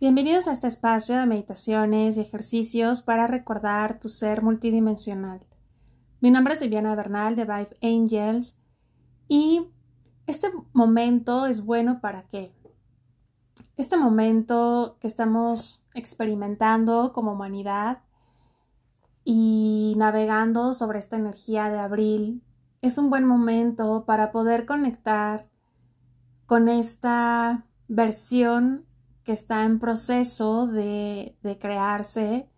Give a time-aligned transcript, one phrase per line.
[0.00, 5.46] Bienvenidos a este espacio de meditaciones y ejercicios para recordar tu ser multidimensional.
[6.20, 8.58] Mi nombre es Viviana Bernal de Vive Angels
[9.28, 9.68] y
[10.26, 12.52] este momento es bueno para qué?
[13.76, 18.02] Este momento que estamos experimentando como humanidad
[19.22, 22.42] y navegando sobre esta energía de abril
[22.82, 25.48] es un buen momento para poder conectar
[26.46, 28.86] con esta versión
[29.24, 32.48] que está en proceso de, crearse.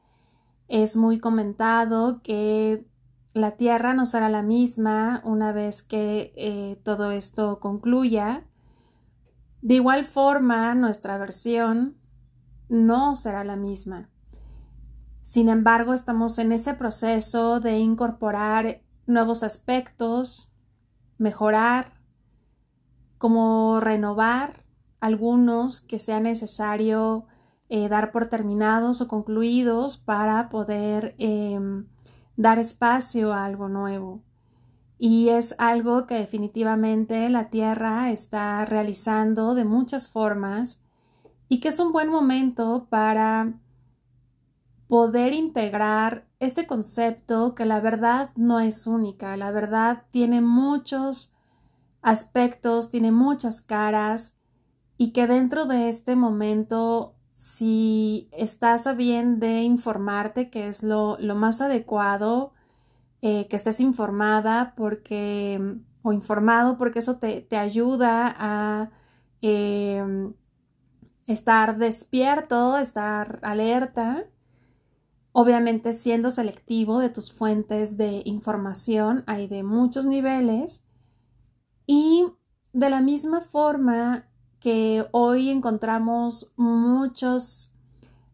[0.69, 2.87] Es muy comentado que
[3.33, 8.47] la Tierra no será la misma una vez que eh, todo esto concluya.
[9.63, 11.97] De igual forma, nuestra versión
[12.69, 14.11] no será la misma.
[15.23, 20.53] Sin embargo, estamos en ese proceso de incorporar nuevos aspectos,
[21.19, 22.01] mejorar,
[23.19, 24.66] como renovar
[25.01, 27.27] algunos que sea necesario
[27.69, 31.87] eh, dar por terminados o concluidos para poder em,
[32.37, 34.23] dar espacio a algo nuevo.
[34.99, 40.81] Y es algo que definitivamente la Tierra está realizando de muchas formas
[41.49, 43.55] y que es un buen momento para
[44.89, 51.35] poder integrar este concepto que la verdad no es única, la verdad tiene muchos
[52.03, 54.36] aspectos, tiene muchas caras
[54.99, 61.19] y que dentro de este momento, si estás a bien de informarte, que es lo,
[61.35, 62.53] más adecuado,
[63.21, 68.91] eh, que estés informada porque, o informado, porque eso te, ayuda a
[69.43, 70.35] em,
[71.27, 74.23] estar despierto, estar alerta,
[75.33, 80.87] obviamente siendo selectivo de tus fuentes de información, hay de muchos niveles,
[81.87, 82.27] y
[82.73, 84.27] de la misma forma
[84.67, 87.73] que hoy encontramos muchos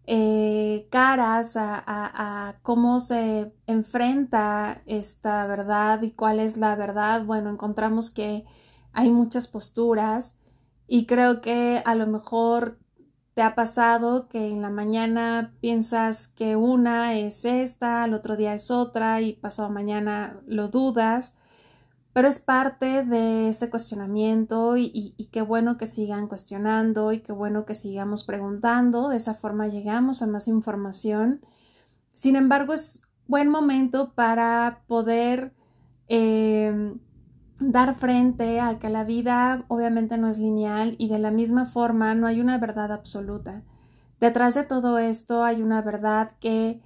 [0.07, 7.27] eh, caras a, cómo se enfrenta esta verdad y cuál es la verdad.
[7.27, 8.47] Bueno, encontramos que
[8.95, 10.39] hay muchas posturas
[10.87, 12.79] y creo que a lo mejor
[13.35, 18.55] te ha pasado que en la mañana piensas que una es esta, al otro día
[18.55, 21.35] es otra y pasado mañana lo dudas
[22.13, 27.65] pero es parte de ese cuestionamiento y, qué bueno que sigan cuestionando y qué bueno
[27.65, 31.41] que sigamos preguntando, de esa forma llegamos a más información.
[32.13, 35.55] Sin embargo, es buen momento para poder
[36.09, 36.99] em,
[37.61, 42.15] dar frente a que la vida obviamente no es lineal y de la misma forma
[42.15, 43.63] no hay una verdad absoluta.
[44.21, 46.83] Detrás de todo esto hay una verdad que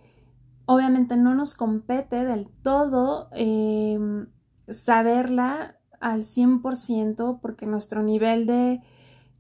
[0.66, 3.28] obviamente no nos compete del todo.
[3.32, 4.28] Em,
[4.68, 8.82] saberla al 100% porque nuestro nivel de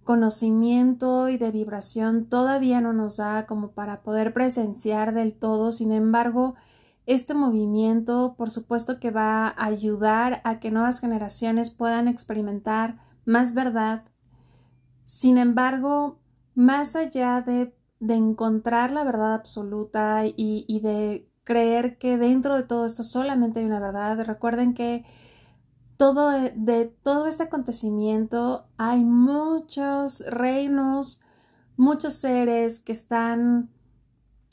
[0.04, 5.72] conocimiento y de vibración todavía no nos da como para poder presenciar del todo.
[5.72, 6.54] Sin embargo,
[7.06, 13.54] este movimiento, por supuesto que va a ayudar a que nuevas generaciones puedan experimentar más
[13.54, 14.02] verdad.
[15.04, 16.20] Sin embargo,
[16.54, 22.84] más allá de, encontrar la verdad absoluta y, y de creer que dentro de todo
[22.84, 24.20] esto solamente hay una verdad.
[24.26, 25.04] Recuerden que
[25.96, 31.20] todo, e, de todo este acontecimiento hay muchos reinos,
[31.76, 33.70] muchos seres que están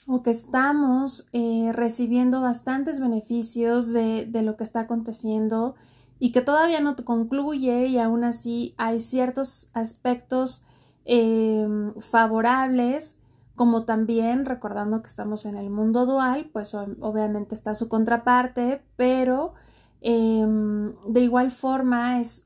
[0.05, 5.75] o que estamos eh, recibiendo bastantes beneficios de, lo que está aconteciendo
[6.19, 10.63] y que todavía no concluye y aún así hay ciertos aspectos
[11.05, 13.22] em, favorables
[13.55, 19.53] como también recordando que estamos en el mundo dual, pues obviamente está su contraparte, pero
[20.01, 22.43] em, de igual forma es,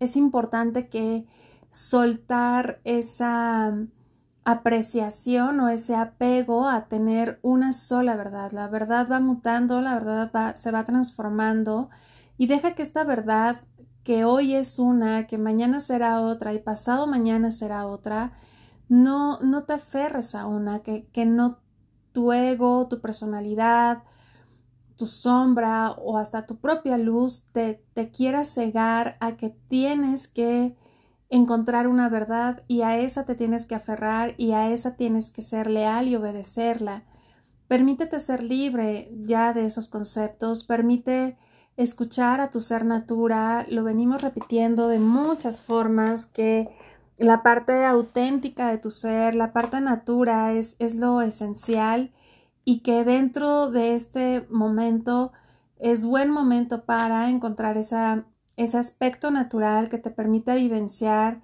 [0.00, 1.26] es importante que
[1.70, 3.74] soltar esa
[4.44, 8.52] apreciación o ese apego a tener una sola verdad.
[8.52, 11.88] La verdad va mutando, la verdad se va transformando
[12.36, 13.62] y deja que esta verdad
[14.02, 18.32] que hoy es una, que mañana será otra y pasado mañana será otra,
[18.88, 21.58] no, no te aferres a una, que, que no
[22.12, 24.02] tu ego, tu personalidad,
[24.96, 30.76] tu sombra o hasta tu propia luz te, te quiera cegar a que tienes que
[31.30, 35.42] encontrar una verdad y a esa te tienes que aferrar y a esa tienes que
[35.42, 37.04] ser leal y obedecerla.
[37.66, 41.36] Permítete ser libre ya de esos conceptos, permite
[41.76, 46.68] escuchar a tu ser natura, lo venimos repitiendo de muchas formas que
[47.18, 52.12] la parte auténtica de tu ser, la parte natura es, es lo esencial
[52.64, 55.32] y que dentro de este momento
[55.78, 58.26] es buen momento para encontrar esa,
[58.56, 61.42] ese aspecto natural que te permita vivenciar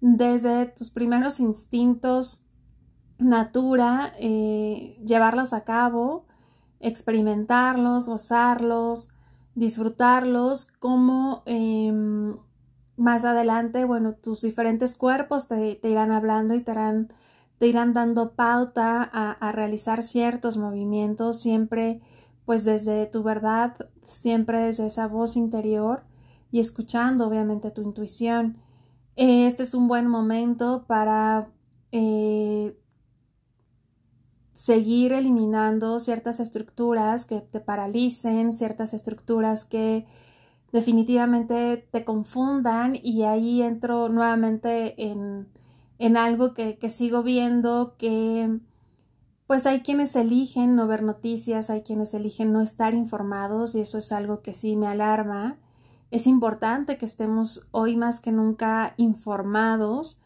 [0.00, 2.44] desde tus primeros instintos
[3.18, 6.26] natura, eh, llevarlos a cabo,
[6.80, 9.10] experimentarlos, gozarlos,
[9.54, 12.36] disfrutarlos, como em,
[13.08, 16.74] más adelante, bueno, tus diferentes cuerpos te, irán hablando y te,
[17.56, 22.02] te irán dando pauta a, a, realizar ciertos movimientos, siempre
[22.44, 23.74] pues desde tu verdad,
[24.08, 26.02] siempre desde esa voz interior
[26.52, 28.58] y escuchando obviamente tu intuición.
[29.16, 31.50] Este es un buen momento para
[31.92, 32.78] eh,
[34.52, 40.04] seguir eliminando ciertas estructuras que te paralicen, ciertas estructuras que
[40.72, 45.48] definitivamente te confundan y ahí entro nuevamente en,
[45.98, 48.60] en algo que, que sigo viendo que
[49.46, 53.96] pues hay quienes eligen no ver noticias, hay quienes eligen no estar informados y eso
[53.96, 55.58] es algo que sí me alarma.
[56.10, 60.20] Es importante que estemos hoy más que nunca informados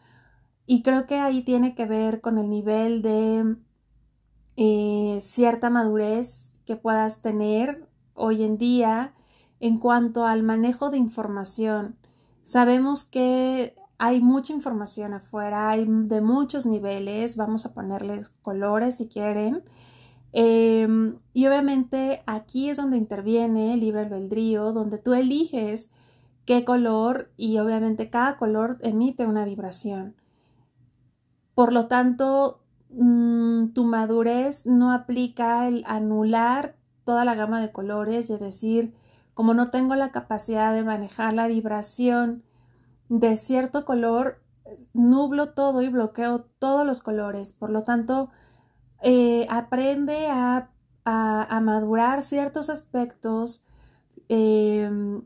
[0.65, 3.55] y creo que ahí tiene que ver con el nivel de
[4.57, 9.13] eh, cierta madurez que puedas tener hoy en día
[9.63, 11.95] en cuanto al manejo de información.
[12.41, 19.07] Sabemos que hay mucha información afuera, hay de muchos niveles, vamos a ponerles colores si
[19.07, 19.63] quieren,
[20.33, 25.91] Em, y obviamente aquí es donde interviene el libre albedrío, donde tú eliges
[26.45, 30.15] qué color y obviamente cada color emite una vibración.
[31.53, 36.75] Por lo tanto, mm, tu madurez no aplica el anular
[37.05, 38.95] toda la gama de colores y decir,
[39.33, 42.43] como no tengo la capacidad de manejar la vibración
[43.09, 44.41] de cierto color,
[44.93, 47.53] nublo todo y bloqueo todos los colores.
[47.53, 48.29] Por lo tanto,
[49.01, 50.69] eh, aprende a,
[51.61, 53.65] madurar ciertos aspectos.
[54.29, 55.23] Em,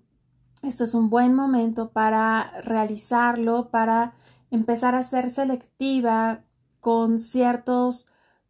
[0.64, 4.14] esto es un buen momento para realizarlo, para
[4.50, 6.44] empezar a ser selectiva
[6.82, 8.08] con ciertos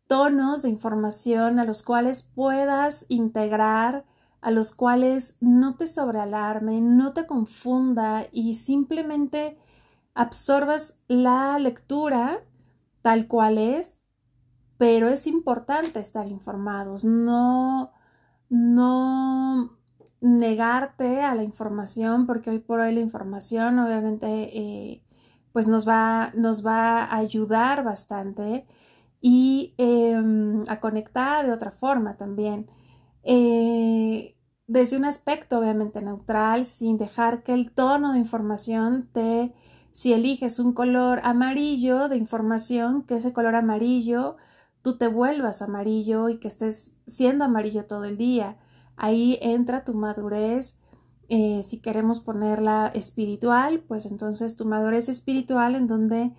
[0.08, 4.06] tonos de información a los cuales puedas integrar,
[4.48, 9.58] a los cuales no te sobrealarme, no te confunda y simplemente
[10.14, 12.46] absorbas la lectura
[13.02, 14.06] tal cual es
[14.78, 17.92] pero es importante estar informados, no,
[18.50, 19.78] no
[20.22, 24.28] negarte a la información, porque hoy por hoy la información obviamente
[24.58, 25.04] eh,
[25.52, 28.66] pues nos va, nos va a ayudar bastante
[29.20, 32.68] y em, a conectar de otra forma también.
[33.24, 34.37] Eh,
[34.68, 39.54] desde un aspecto obviamente neutral, sin dejar que el tono de información te,
[39.92, 44.36] si eliges un color amarillo de información, que ese color amarillo
[44.82, 48.58] tú te vuelvas amarillo y que estés siendo amarillo todo el día.
[48.96, 50.80] Ahí entra tu madurez.
[51.30, 56.34] Eh, si queremos ponerla espiritual, pues entonces tu madurez espiritual en donde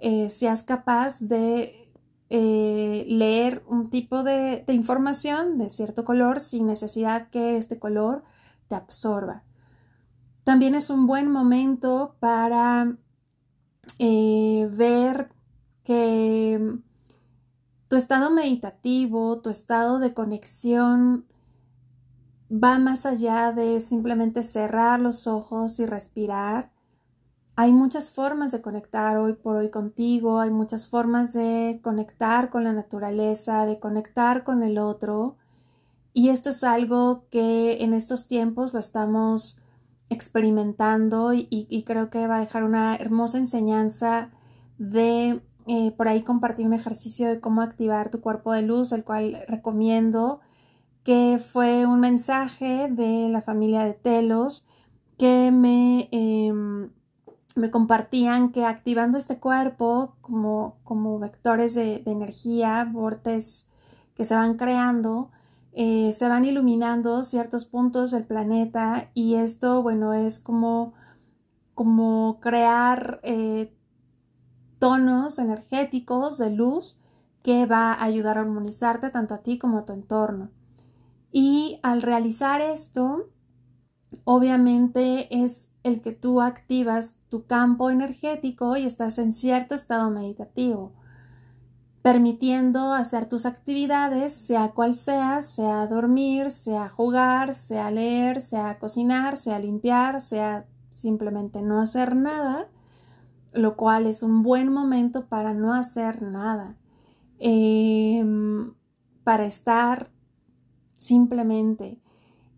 [0.00, 1.93] eh, seas capaz de
[2.30, 8.24] eh, leer un tipo de, información de cierto color sin necesidad que este color
[8.68, 9.44] te absorba.
[10.44, 12.96] También es un buen momento para
[13.98, 15.30] ver
[15.84, 16.78] que
[17.88, 21.26] tu estado meditativo, tu estado de conexión
[22.50, 26.72] va más allá de simplemente cerrar los ojos y respirar.
[27.56, 32.64] Hay muchas formas de conectar hoy por hoy contigo, hay muchas formas de conectar con
[32.64, 35.36] la naturaleza, de conectar con el otro.
[36.12, 39.62] Y esto es algo que en estos tiempos lo estamos
[40.10, 44.30] experimentando y, creo que va a dejar una hermosa enseñanza
[44.78, 49.04] de eh, por ahí compartí un ejercicio de cómo activar tu cuerpo de luz, el
[49.04, 50.40] cual recomiendo,
[51.04, 54.66] que fue un mensaje de la familia de Telos
[55.18, 56.90] que me, em,
[57.54, 63.70] me compartían que activando este cuerpo como, como vectores de, energía, vortes
[64.14, 65.30] que se van creando,
[65.72, 70.94] eh, se van iluminando ciertos puntos del planeta y esto, bueno, es como,
[71.74, 73.76] como crear eh,
[74.78, 77.00] tonos energéticos de luz
[77.42, 80.50] que va a ayudar a armonizarte tanto a ti como a tu entorno.
[81.30, 83.28] Y al realizar esto,
[84.24, 90.92] obviamente es el que tú activas tu campo energético y estás en cierto estado meditativo,
[92.02, 99.36] permitiendo hacer tus actividades, sea cual sea, sea dormir, sea jugar, sea leer, sea cocinar,
[99.36, 102.68] sea limpiar, sea simplemente no hacer nada,
[103.52, 106.76] lo cual es un buen momento para no hacer nada,
[107.38, 108.74] em,
[109.22, 110.10] para estar
[110.96, 112.00] simplemente.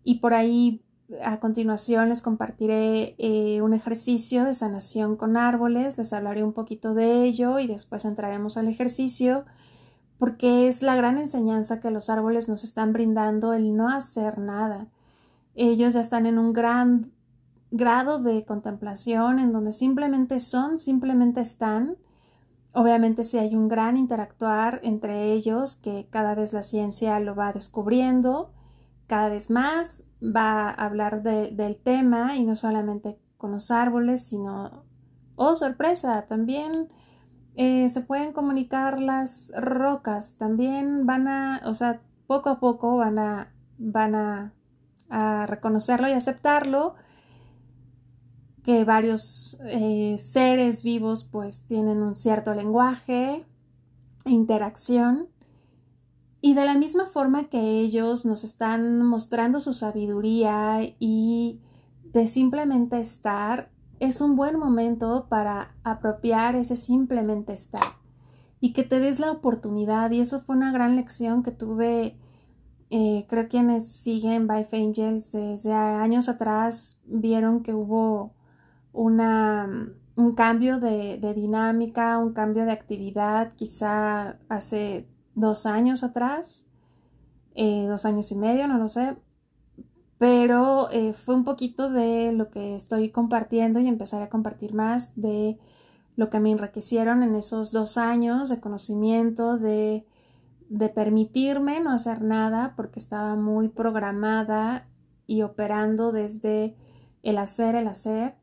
[0.03, 0.86] Y por ahí
[1.23, 6.93] a continuación les compartiré eh, un ejercicio de sanación con árboles, les hablaré un poquito
[6.93, 9.45] de ello y después entraremos al ejercicio
[10.17, 14.87] porque es la gran enseñanza que los árboles nos están brindando el no hacer nada.
[15.53, 17.11] Ellos ya están en un gran
[17.71, 21.97] grado de contemplación en donde simplemente son, simplemente están.
[22.73, 27.53] Obviamente si hay un gran interactuar entre ellos que cada vez la ciencia lo va
[27.53, 28.51] descubriendo,
[29.07, 34.83] cada vez más va a hablar del tema y no solamente con los árboles, sino,
[35.35, 36.89] oh sorpresa, también
[37.55, 43.19] eh, se pueden comunicar las rocas, también van a, o sea, poco a poco van
[43.19, 44.53] a, van a,
[45.47, 46.95] reconocerlo y aceptarlo
[48.61, 53.45] que varios eh, seres vivos pues tienen un cierto lenguaje
[54.25, 55.29] interacción
[56.41, 61.61] y de la misma forma que ellos nos están mostrando su sabiduría y
[62.03, 67.97] de simplemente estar, es un buen momento para apropiar ese simplemente estar
[68.59, 70.11] y que te des la oportunidad.
[70.11, 72.17] Y eso fue una gran lección que tuve,
[72.89, 78.33] eh, creo quienes siguen By Angels desde años atrás vieron que hubo
[78.93, 86.65] una, un cambio de, dinámica, un cambio de actividad, quizá hace dos años atrás,
[87.53, 89.15] eh, dos años y medio, no lo sé,
[90.17, 95.11] pero eh, fue un poquito de lo que estoy compartiendo y empezaré a compartir más
[95.15, 95.59] de
[96.15, 100.07] lo que me enriquecieron en esos dos años de conocimiento, de,
[100.69, 104.87] de permitirme no hacer nada porque estaba muy programada
[105.27, 106.75] y operando desde
[107.21, 108.37] el hacer, el hacer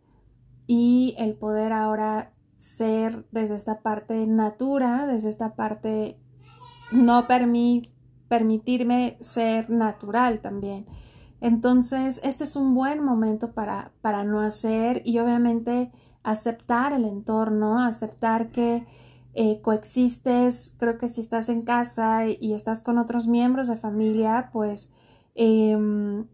[0.69, 6.21] y el poder ahora ser desde esta parte natura, desde esta parte
[6.93, 10.87] no permitirme ser natural también.
[11.41, 17.81] Entonces, este es un buen momento para, para no hacer y obviamente aceptar el entorno,
[17.81, 18.87] aceptar que
[19.35, 24.50] eh, coexistes, creo que si estás en casa y, estás con otros miembros de familia,
[24.53, 24.93] pues
[25.35, 26.26] em,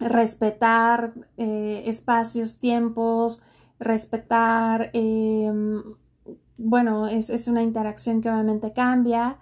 [0.00, 3.42] respetar eh, espacios, tiempos,
[3.78, 5.82] respetar, em,
[6.58, 9.38] bueno, es, una interacción que obviamente cambia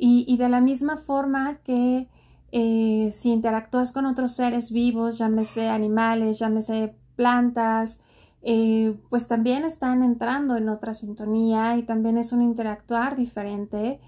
[0.00, 2.08] y, de la misma forma que
[2.52, 8.00] eh, si interactúas con otros seres vivos, llámese animales, llámese plantas,
[8.42, 14.00] eh, pues también están entrando en otra sintonía y también es un interactuar diferente.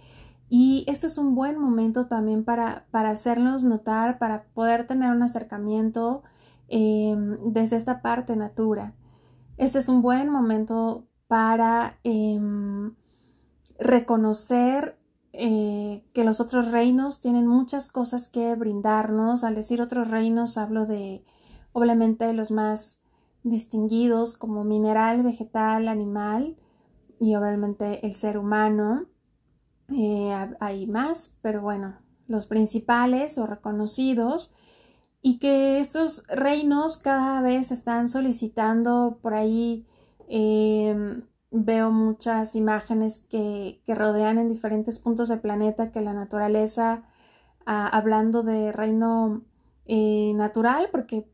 [0.49, 5.23] Y este es un buen momento también para, para hacernos notar, para poder tener un
[5.23, 6.23] acercamiento
[6.69, 8.95] em, desde esta parte natura.
[9.59, 12.95] Este es un buen momento para em,
[13.79, 14.99] reconocer
[15.33, 19.45] eh, que los otros reinos tienen muchas cosas que brindarnos.
[19.45, 21.25] Al decir otros reinos hablo de
[21.73, 23.01] obviamente los más
[23.43, 26.57] distinguidos como mineral, vegetal, animal
[27.19, 29.07] y obviamente el ser humano.
[29.89, 34.55] Eh, hay más, pero bueno, los principales o reconocidos
[35.23, 39.87] y que estos reinos cada vez están solicitando por ahí
[40.29, 47.05] em, veo muchas imágenes que, rodean en diferentes puntos del planeta que la naturaleza
[47.67, 49.43] ah, hablando de reino
[49.87, 51.29] eh, natural porque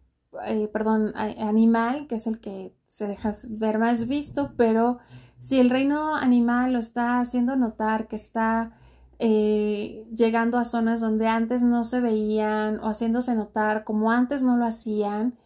[0.46, 4.98] eh, perdón animal que es el que se deja ver más visto pero
[5.38, 8.72] si el reino animal lo está haciendo notar que está
[9.20, 14.56] eh, llegando a zonas donde antes no se veían o haciéndose notar como antes no
[14.56, 15.36] lo hacían,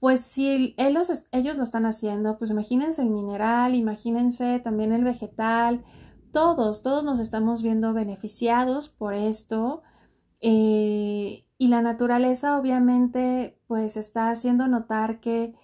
[0.00, 5.84] pues si ellos, ellos lo están haciendo, pues imagínense el mineral, imagínense también el vegetal,
[6.32, 9.82] todos, todos nos estamos viendo beneficiados por esto.
[10.40, 15.54] Eh, y la naturaleza obviamente pues está haciendo notar que,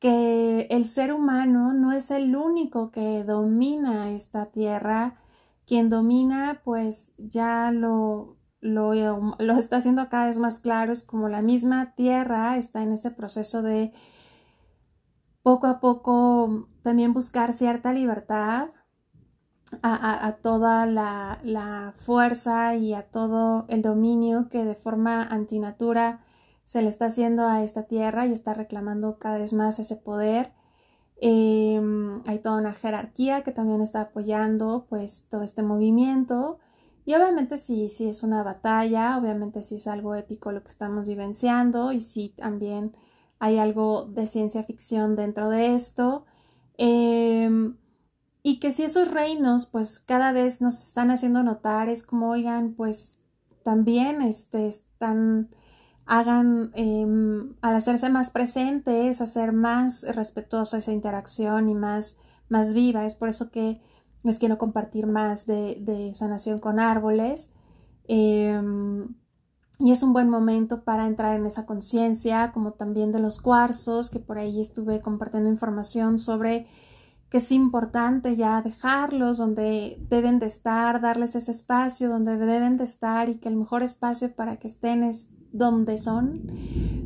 [0.00, 5.20] que el ser humano no es el único que domina esta tierra,
[5.66, 8.94] quien domina pues ya lo, lo,
[9.38, 13.10] lo, está haciendo cada vez más claro, es como la misma tierra está en ese
[13.10, 13.92] proceso de
[15.42, 18.70] poco a poco también buscar cierta libertad
[19.82, 26.20] a, toda la, la, fuerza y a todo el dominio que de forma antinatura
[26.64, 30.52] se le está haciendo a esta tierra y está reclamando cada vez más ese poder
[31.26, 36.58] Em, hay toda una jerarquía que también está apoyando pues todo este movimiento.
[37.04, 41.08] Y obviamente sí, sí es una batalla, obviamente sí es algo épico lo que estamos
[41.08, 42.96] vivenciando y sí también
[43.38, 46.24] hay algo de ciencia ficción dentro de esto.
[46.78, 47.76] Em,
[48.42, 52.74] y que si esos reinos pues cada vez nos están haciendo notar es como, oigan,
[52.74, 53.18] pues
[53.62, 55.50] también este, están
[56.06, 62.18] hagan, em, al hacerse más presentes, hacer más respetuosa esa interacción y más,
[62.48, 63.06] más viva.
[63.06, 63.80] Es por eso que
[64.24, 67.52] les quiero compartir más de, de sanación con árboles.
[68.08, 69.14] Em,
[69.78, 74.10] y es un buen momento para entrar en esa conciencia, como también de los cuarzos,
[74.10, 76.66] que por ahí estuve compartiendo información sobre
[77.28, 82.84] que es importante ya dejarlos donde deben de estar, darles ese espacio donde deben de
[82.84, 86.42] estar y que el mejor espacio para que estén es donde son.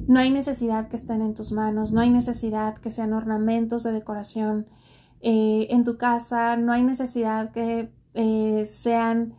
[0.06, 3.92] No hay necesidad que estén en tus manos, no hay necesidad que sean ornamentos de
[3.92, 4.66] decoración
[5.20, 9.34] eh, en tu casa, no hay necesidad que eh, sean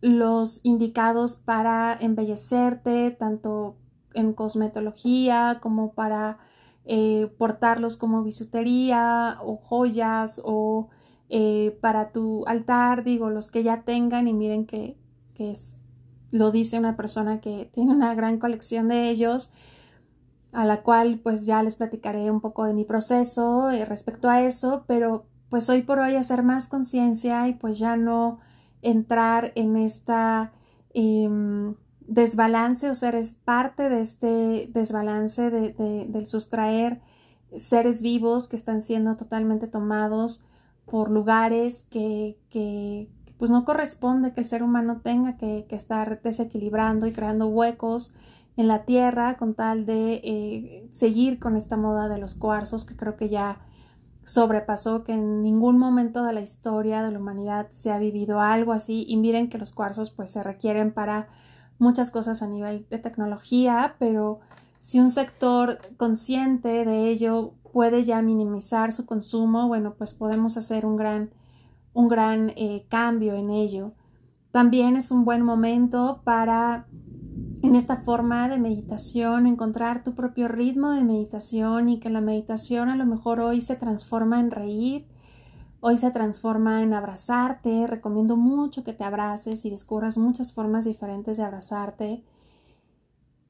[0.00, 3.76] los indicados para embellecerte, tanto
[4.12, 6.38] en cosmetología como para
[6.84, 10.88] eh, portarlos como bisutería o joyas o
[11.80, 14.96] para tu altar, digo, los que ya tengan y miren que,
[15.34, 15.78] que es,
[16.30, 19.50] lo dice una persona que tiene una gran colección de ellos,
[20.54, 24.42] a la cual pues ya les platicaré un poco de mi proceso eh, respecto a
[24.42, 28.38] eso, pero pues hoy por hoy hacer más conciencia y pues ya no
[28.82, 30.52] entrar en esta
[30.92, 31.74] em,
[32.06, 37.00] desbalance o ser es parte de este desbalance de, del sustraer
[37.54, 40.44] seres vivos que están siendo totalmente tomados
[40.86, 43.08] por lugares que, que
[43.38, 48.14] pues no corresponde que el ser humano tenga que, estar desequilibrando y creando huecos
[48.56, 52.96] en la tierra con tal de eh, seguir con esta moda de los cuarzos que
[52.96, 53.60] creo que ya
[54.24, 58.72] sobrepasó que en ningún momento de la historia de la humanidad se ha vivido algo
[58.72, 61.28] así y miren que los cuarzos pues se requieren para
[61.78, 64.40] muchas cosas a nivel de tecnología, pero
[64.80, 70.86] si un sector consciente de ello puede ya minimizar su consumo, bueno, pues podemos hacer
[70.86, 71.30] un gran,
[71.92, 73.92] un gran eh, cambio en ello.
[74.52, 76.86] También es un buen momento para
[77.64, 82.90] en esta forma de meditación, encontrar tu propio ritmo de meditación y que la meditación
[82.90, 85.06] a lo mejor hoy se transforma en reír,
[85.80, 87.86] hoy se transforma en abrazarte.
[87.86, 92.22] Recomiendo mucho que te abraces y descubras muchas formas diferentes de abrazarte.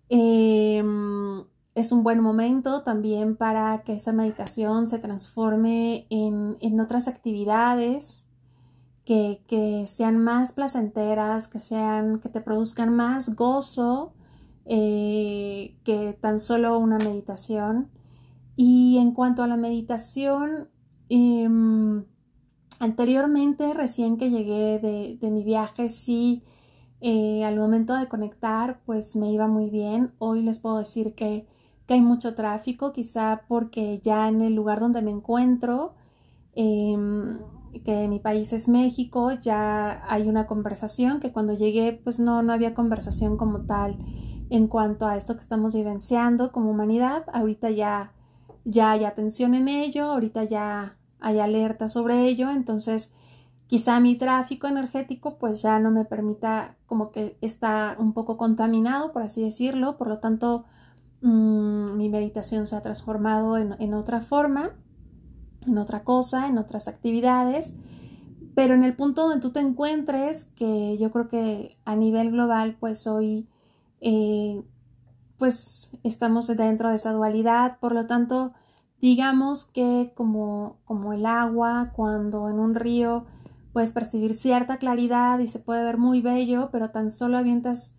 [0.08, 7.08] Em, es un buen momento también para que esa meditación se transforme en, en otras
[7.08, 8.28] actividades
[9.04, 14.14] que, sean más placenteras, que sean, que te produzcan más gozo
[14.66, 17.90] eh, que tan solo una meditación.
[18.56, 20.68] Y en cuanto a la meditación,
[21.08, 22.04] em,
[22.80, 26.42] anteriormente, recién que llegué de, mi viaje, sí,
[27.00, 30.14] eh, al momento de conectar, pues me iba muy bien.
[30.18, 31.46] Hoy les puedo decir que,
[31.86, 35.94] que hay mucho tráfico, quizá porque ya en el lugar donde me encuentro,
[36.54, 37.40] em,
[37.80, 42.52] que mi país es México, ya hay una conversación que cuando llegué pues no, no
[42.52, 43.98] había conversación como tal
[44.50, 47.24] en cuanto a esto que estamos vivenciando como humanidad.
[47.32, 48.12] Ahorita ya,
[48.64, 53.12] ya hay atención en ello, ahorita ya hay alerta sobre ello, entonces
[53.66, 59.12] quizá mi tráfico energético pues ya no me permita como que está un poco contaminado,
[59.12, 60.64] por así decirlo, por lo tanto
[61.22, 64.72] mm, mi meditación se ha transformado en, en otra forma
[65.66, 67.74] en otra cosa, en otras actividades,
[68.54, 72.76] pero en el punto donde tú te encuentres, que yo creo que a nivel global,
[72.78, 73.48] pues hoy,
[74.00, 74.62] eh,
[75.38, 78.52] pues estamos dentro de esa dualidad, por lo tanto,
[79.00, 83.26] digamos que como, como el agua, cuando en un río
[83.72, 87.96] puedes percibir cierta claridad y se puede ver muy bello, pero tan solo avientas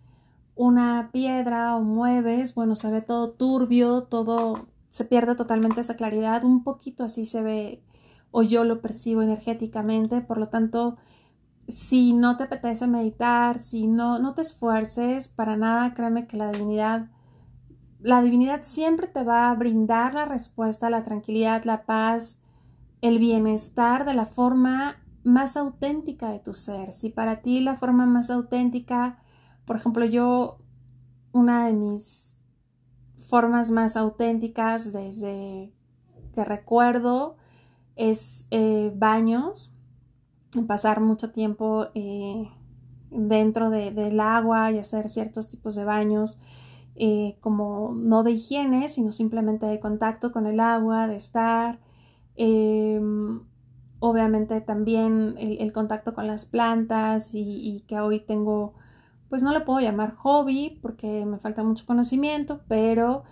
[0.54, 6.42] una piedra o mueves, bueno, se ve todo turbio, todo se pierde totalmente esa claridad,
[6.42, 7.84] un poquito así se ve
[8.30, 10.96] o yo lo percibo energéticamente, por lo tanto,
[11.68, 16.50] si no te apetece meditar, si no, no te esfuerces para nada, créeme que la
[16.50, 17.10] divinidad,
[18.00, 22.40] la divinidad siempre te va a brindar la respuesta, la tranquilidad, la paz,
[23.02, 26.94] el bienestar de la forma más auténtica de tu ser.
[26.94, 29.18] Si para ti la forma más auténtica,
[29.66, 30.56] por ejemplo, yo,
[31.32, 32.35] una de mis
[33.36, 35.70] formas más auténticas desde
[36.34, 37.36] que recuerdo
[37.94, 39.74] es eh, baños,
[40.66, 42.48] pasar mucho tiempo eh,
[43.10, 46.38] dentro del agua y hacer ciertos tipos de baños
[46.94, 51.78] eh, como no de higiene, sino simplemente de contacto con el agua, de estar.
[52.36, 53.42] Em,
[53.98, 58.72] obviamente también el, contacto con las plantas y, y que hoy tengo
[59.28, 63.24] pues no le puedo llamar hobby porque me falta mucho conocimiento, pero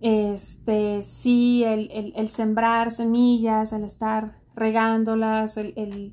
[0.00, 6.12] este sí el, sembrar semillas, el estar regándolas, el,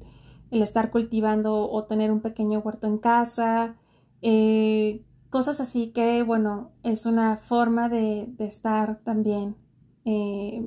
[0.52, 3.76] estar cultivando o tener un pequeño huerto en casa,
[4.22, 9.58] eh, cosas así que, bueno, es una forma de, estar también
[10.06, 10.66] eh,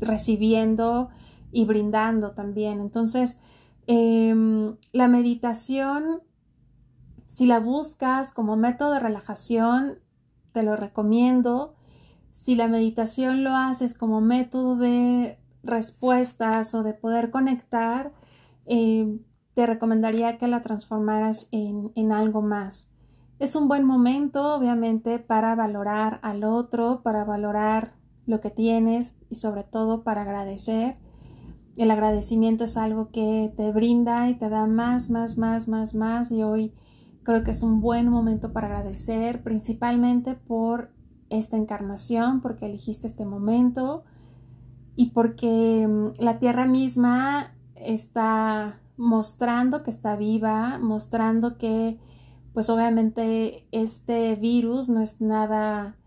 [0.00, 1.10] recibiendo
[1.52, 2.80] y brindando también.
[2.80, 3.38] Entonces,
[3.86, 6.22] em, la meditación,
[7.28, 9.98] si la buscas como método de relajación,
[10.52, 11.74] te lo recomiendo.
[12.32, 18.12] Si la meditación lo haces como método de respuestas o de poder conectar,
[18.64, 19.20] em,
[19.52, 22.90] te recomendaría que la transformaras en, en algo más.
[23.38, 27.92] Es un buen momento, obviamente, para valorar al otro, para valorar
[28.26, 30.96] lo que tienes y sobre todo para agradecer.
[31.76, 36.32] El agradecimiento es algo que te brinda y te da más, más, más, más, más
[36.32, 36.72] y hoy
[37.28, 40.94] creo que es un buen momento para agradecer, principalmente por
[41.28, 44.04] esta encarnación, porque elegiste este momento
[44.96, 51.98] y porque mm, la tierra misma está mostrando que está viva, mostrando que
[52.54, 55.98] pues obviamente este virus no es nada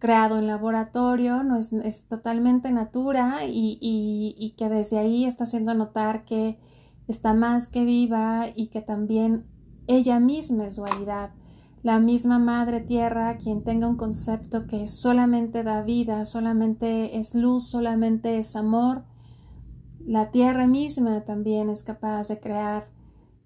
[0.00, 5.72] creado en laboratorio, no es, es totalmente natura y, y, que desde ahí está haciendo
[5.74, 6.58] notar que
[7.06, 9.53] está más que viva y que también
[9.86, 11.30] ella misma es dualidad.
[11.82, 17.66] La misma Madre Tierra, quien tenga un concepto que solamente da vida, solamente es luz,
[17.66, 19.04] solamente es amor,
[20.06, 22.88] la Tierra misma también es capaz de crear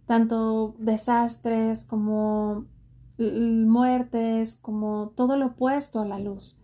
[0.06, 2.66] tanto desastres como
[3.18, 6.60] muertes, como todo lo opuesto a la luz.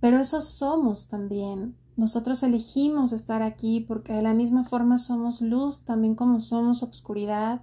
[0.00, 1.76] Pero eso somos también.
[1.96, 7.62] Nosotros elegimos estar aquí porque de la misma forma somos luz, también como somos obscuridad.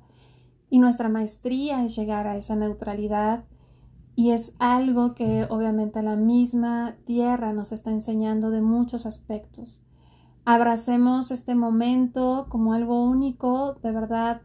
[0.74, 3.44] Y nuestra maestría es llegar a esa neutralidad.
[4.16, 9.86] Y es algo que obviamente la misma tierra nos está enseñando de muchos aspectos.
[10.46, 14.42] Abracemos este momento como algo único, de verdad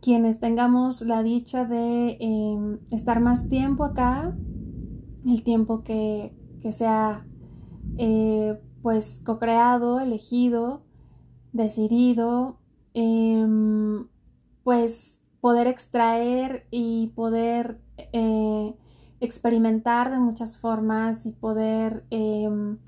[0.00, 4.34] quienes tengamos la dicha de em, estar más tiempo acá,
[5.26, 6.32] el tiempo que,
[6.72, 7.26] sea
[7.98, 10.80] eh, pues co-creado, elegido,
[11.52, 12.56] decidido,
[12.94, 14.08] em,
[14.64, 17.78] pues poder extraer y poder
[18.12, 18.74] eh,
[19.20, 22.78] experimentar de muchas formas y poder em,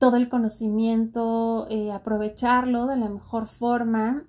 [0.00, 4.24] todo el conocimiento, eh, aprovecharlo de la mejor forma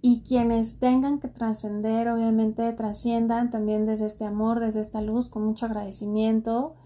[0.00, 5.44] y quienes tengan que trascender, obviamente trasciendan también desde este amor, desde esta luz, con
[5.44, 6.76] mucho agradecimiento.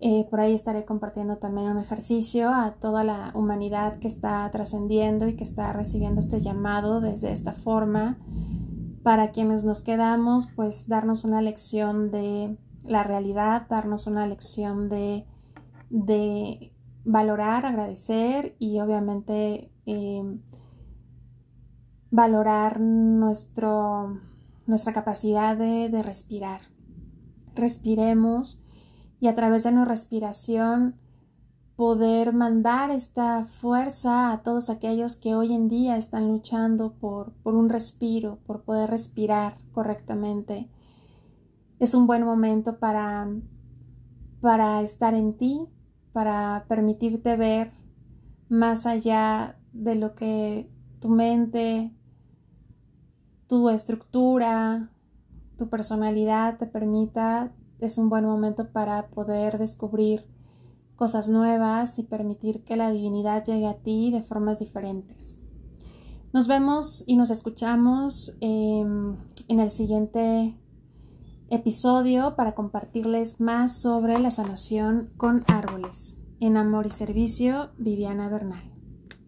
[0.00, 5.28] Eh, por ahí estaré compartiendo también un ejercicio a toda la humanidad que está trascendiendo
[5.28, 8.18] y que está recibiendo este llamado desde esta forma.
[9.04, 15.26] Para quienes nos quedamos, pues darnos una lección de la realidad, darnos una lección de,
[15.90, 16.72] de
[17.04, 20.38] valorar, agradecer y obviamente eh,
[22.10, 24.20] valorar nuestro,
[24.66, 26.62] nuestra capacidad de, de respirar.
[27.54, 28.62] Respiremos
[29.20, 30.98] y a través de nuestra respiración
[31.76, 37.54] poder mandar esta fuerza a todos aquellos que hoy en día están luchando por, por,
[37.54, 40.70] un respiro, por poder respirar correctamente.
[41.80, 43.28] Es un buen momento para,
[44.40, 45.66] para estar en ti,
[46.12, 47.72] para permitirte ver
[48.48, 51.92] más allá de lo que tu mente,
[53.48, 54.90] tu estructura,
[55.58, 60.33] tu personalidad te permita, es un buen momento para poder descubrir
[60.96, 65.40] cosas nuevas y permitir que la divinidad llegue a ti de formas diferentes.
[66.32, 69.16] Nos vemos y nos escuchamos em,
[69.48, 70.58] en el siguiente
[71.48, 76.18] episodio para compartirles más sobre la sanación con árboles.
[76.40, 78.73] En Amor y Servicio, Viviana Bernal.